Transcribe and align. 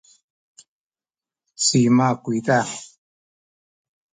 cima 1.63 2.07
kuyza? 2.23 2.57